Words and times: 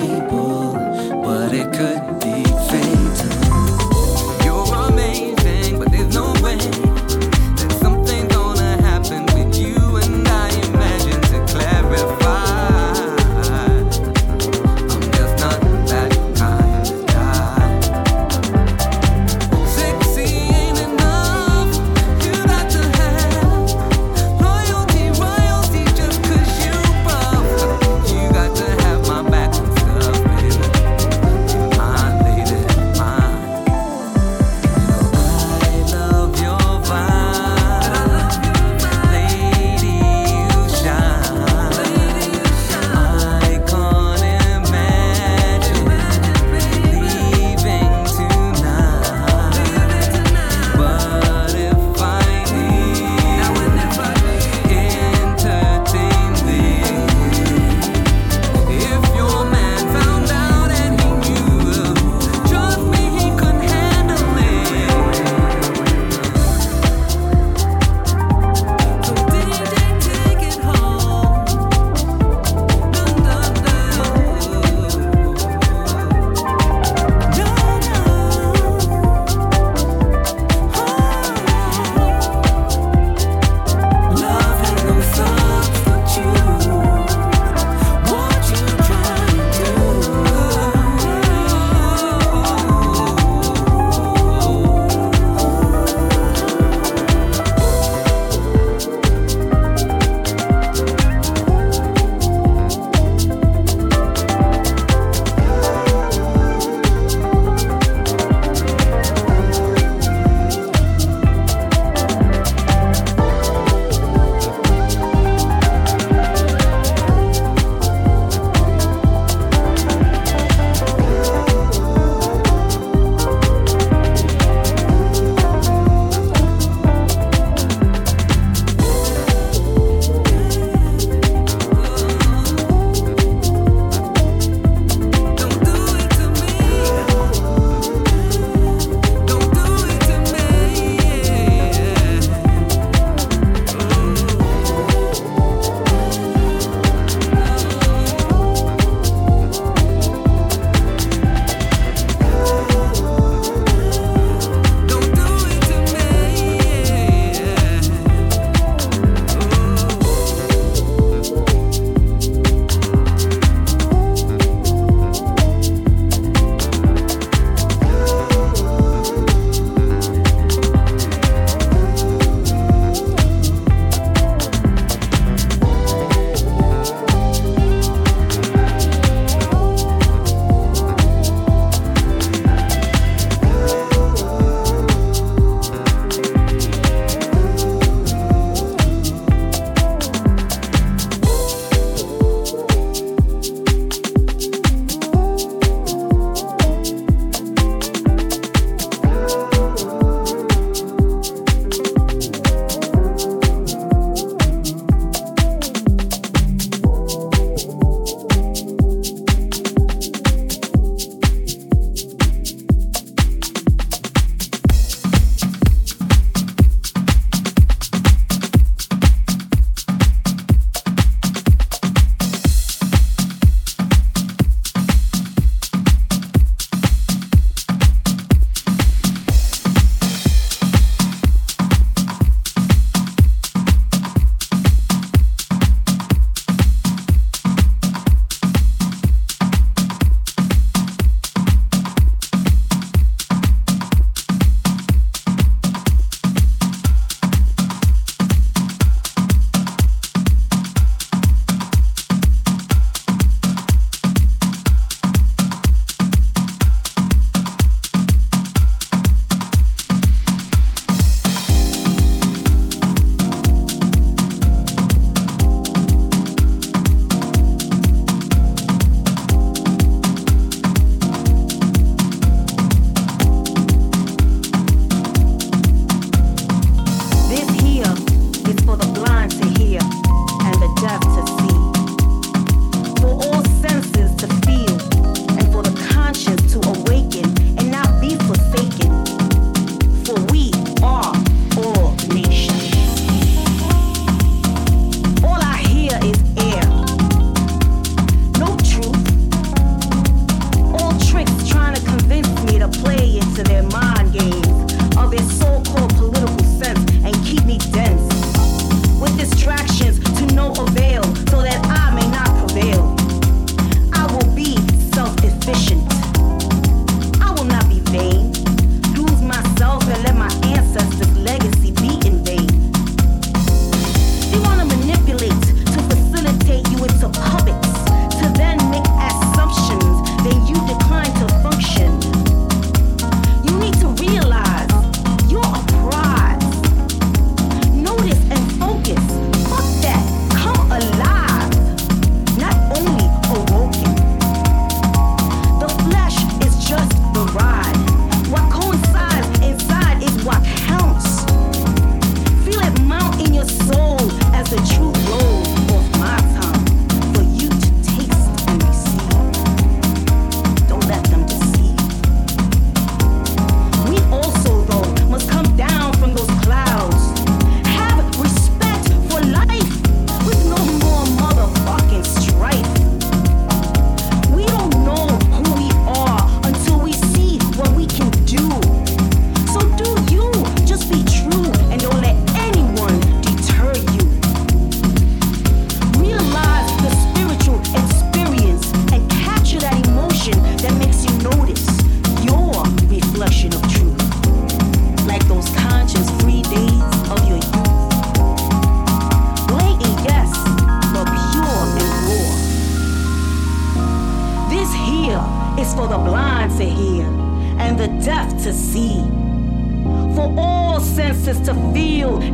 tempo. 0.00 0.39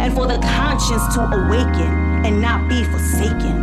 And 0.00 0.14
for 0.14 0.26
the 0.26 0.38
conscience 0.38 1.14
to 1.14 1.20
awaken 1.20 2.24
and 2.24 2.40
not 2.40 2.68
be 2.68 2.84
forsaken. 2.84 3.56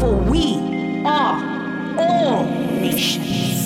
For 0.00 0.14
we 0.14 0.56
are 1.04 1.96
all 1.98 2.44
nations. 2.44 3.59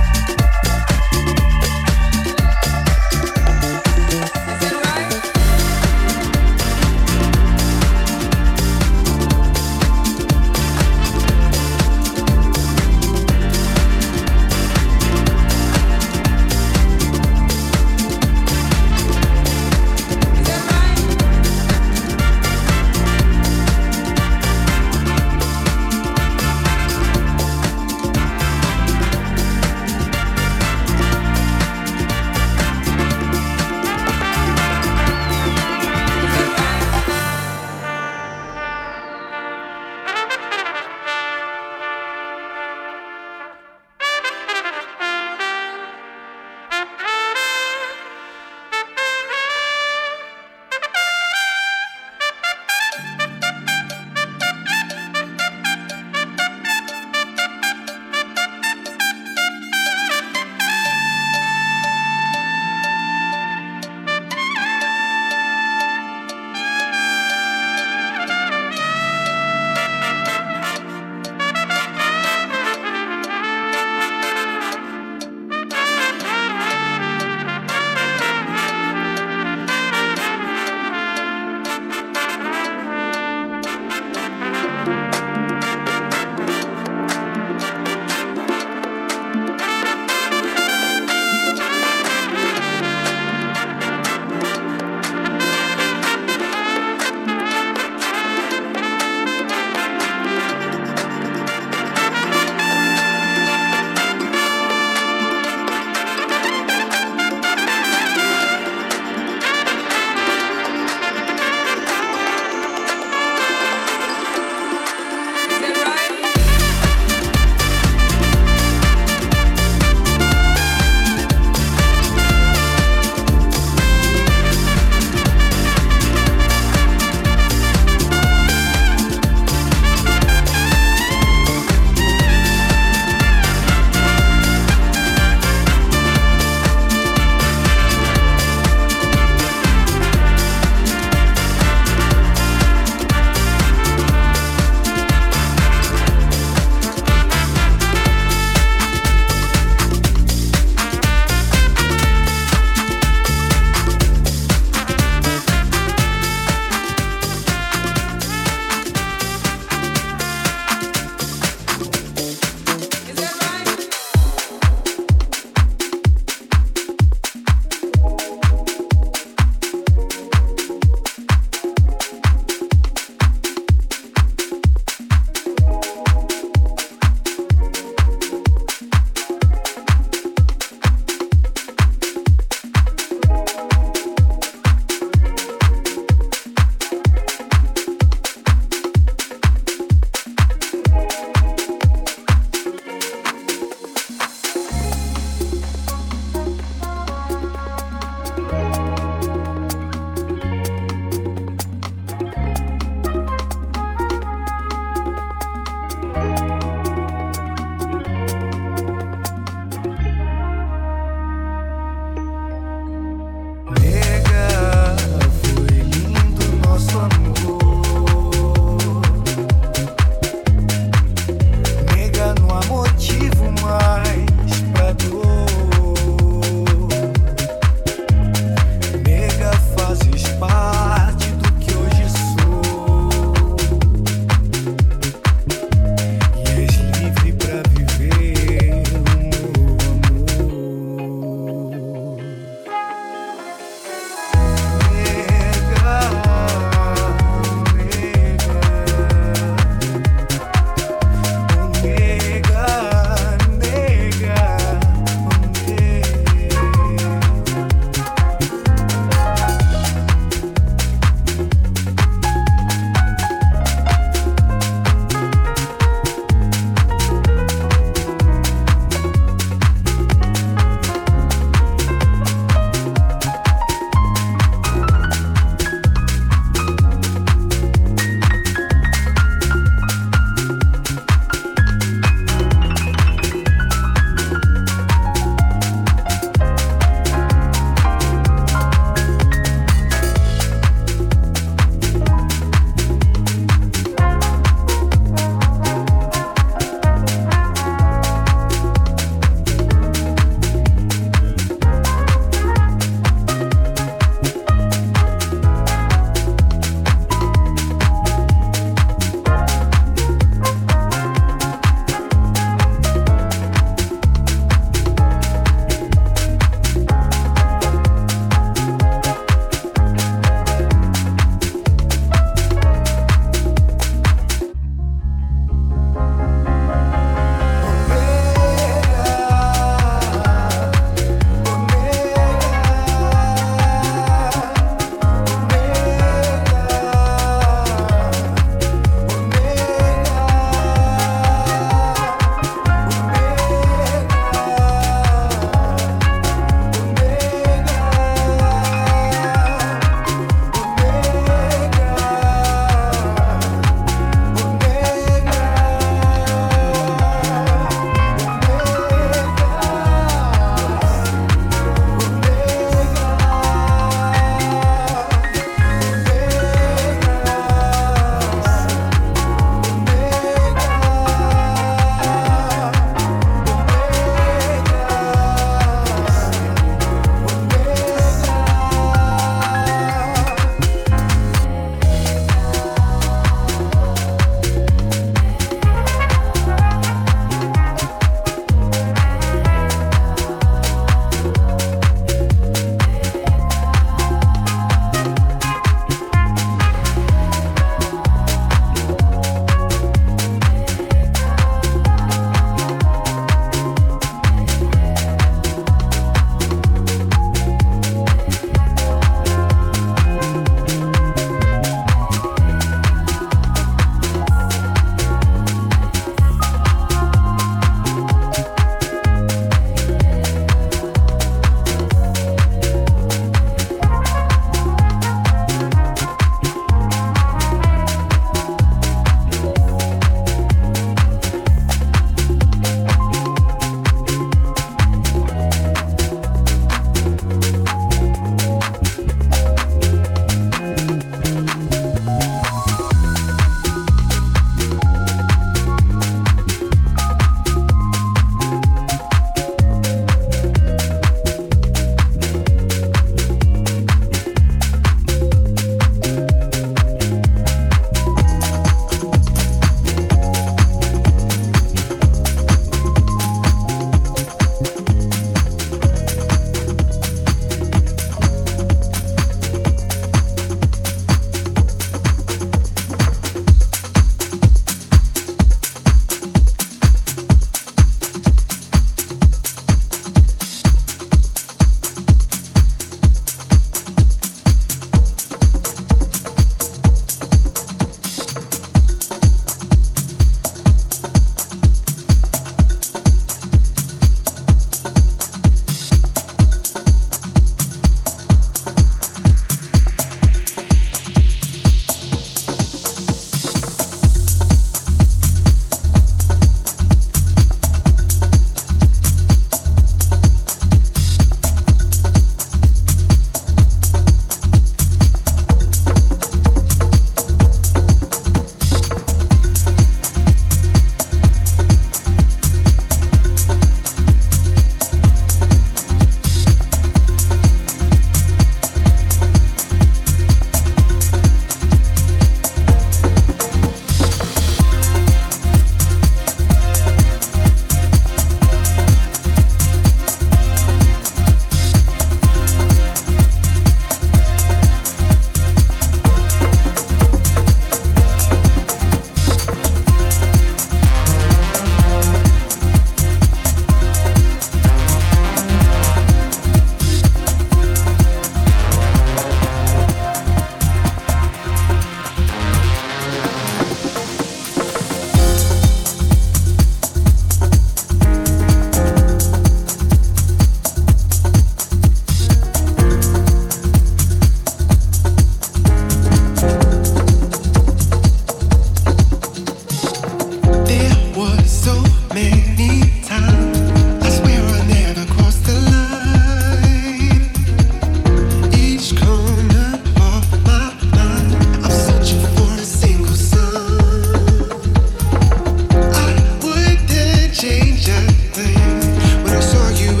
everything 598.37 599.23
when 599.23 599.33
I 599.33 599.39
saw 599.39 599.69
you. 599.69 600.00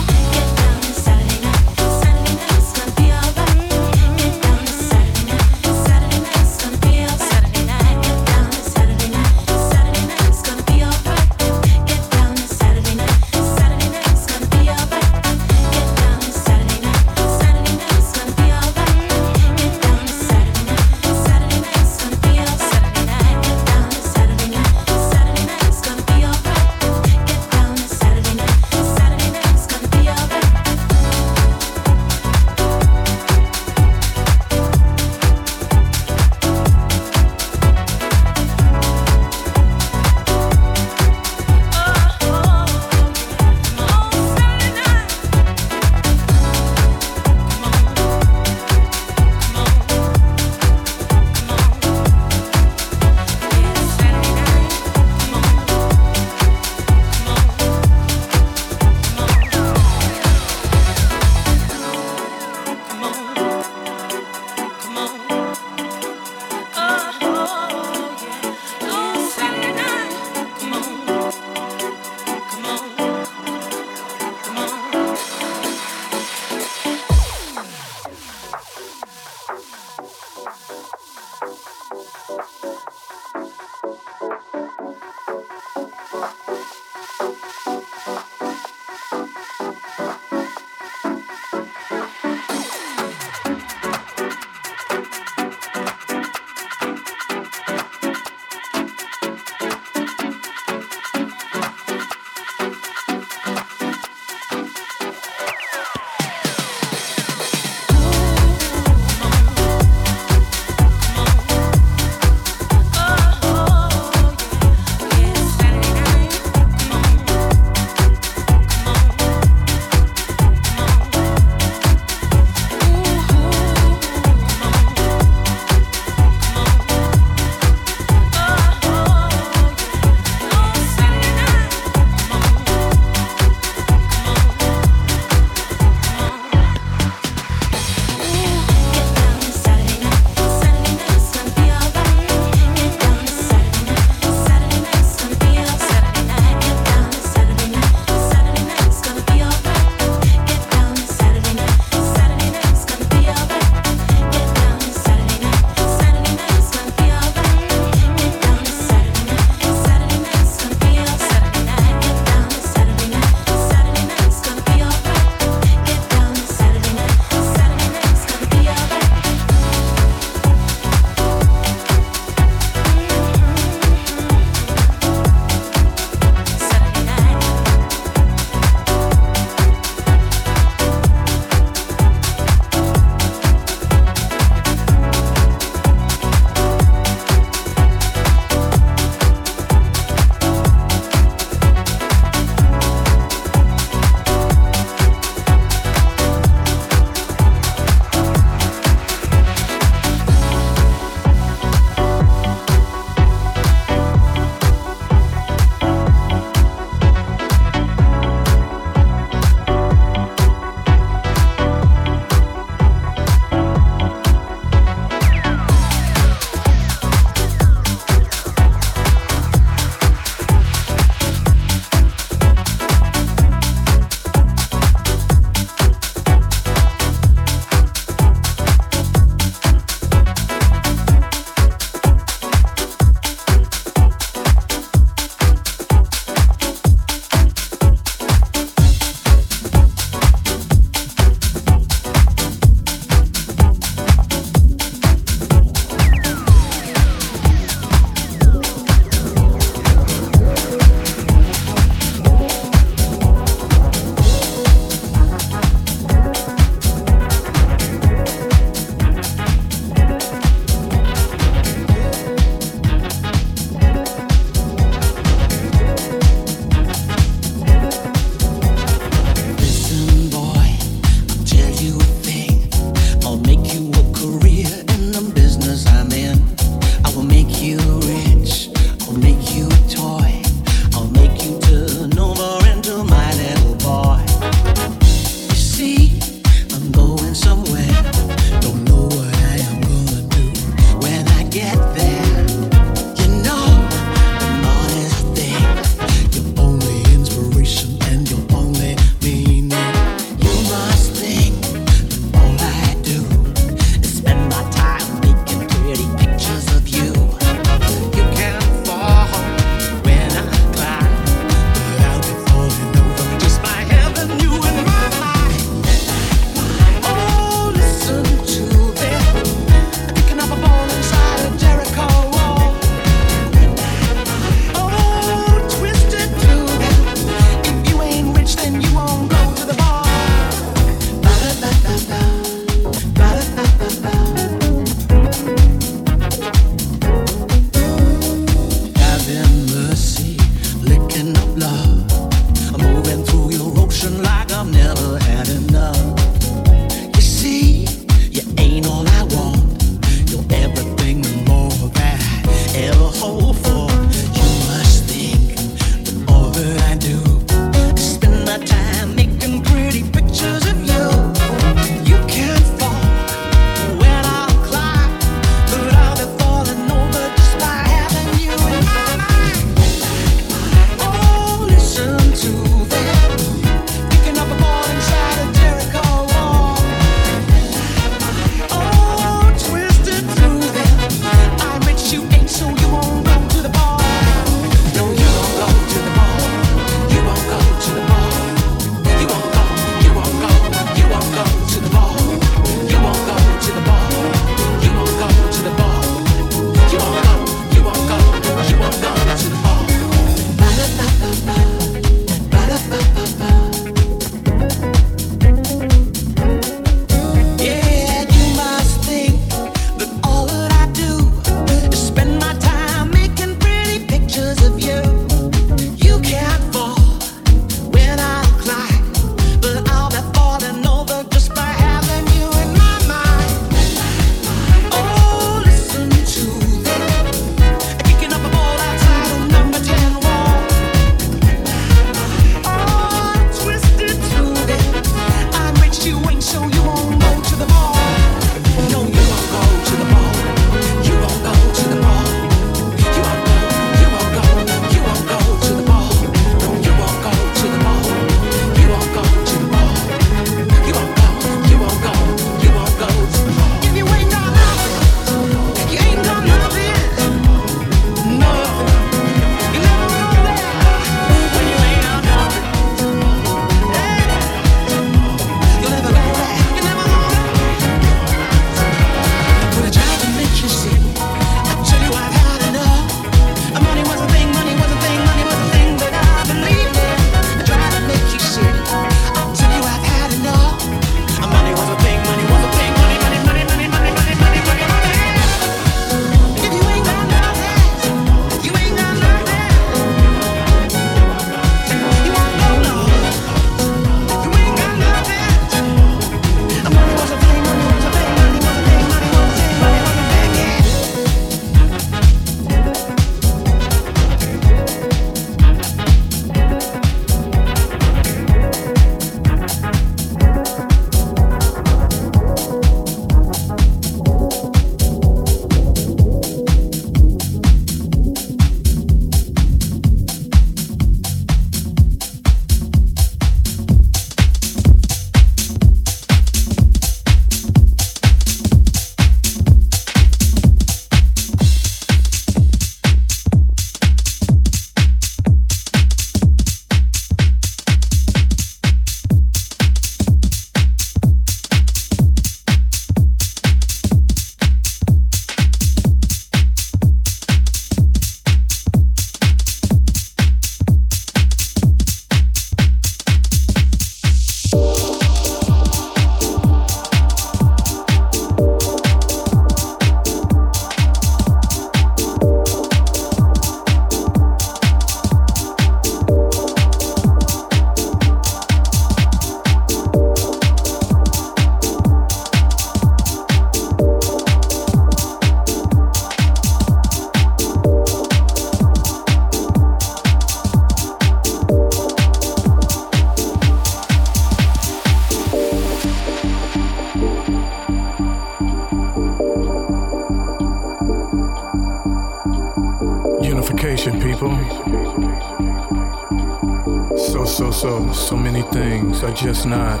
Things 599.18 599.22
are 599.22 599.46
just 599.46 599.66
not. 599.66 600.00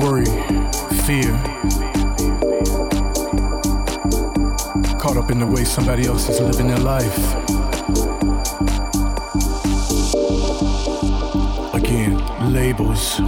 Worry, 0.00 0.24
fear. 1.04 1.32
Caught 4.98 5.16
up 5.16 5.30
in 5.30 5.38
the 5.38 5.46
way 5.46 5.64
somebody 5.64 6.06
else 6.06 6.28
is 6.28 6.40
living 6.40 6.68
their 6.68 6.78
life. 6.78 7.34
Again, 11.74 12.52
labels. 12.52 13.20